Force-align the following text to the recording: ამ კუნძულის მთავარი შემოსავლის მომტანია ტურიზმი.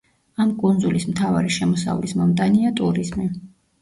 ამ 0.43 0.53
კუნძულის 0.61 1.05
მთავარი 1.11 1.53
შემოსავლის 1.57 2.17
მომტანია 2.23 2.73
ტურიზმი. 2.81 3.29